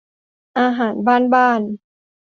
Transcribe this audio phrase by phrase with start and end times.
[0.59, 1.61] อาหารบ้านบ้าน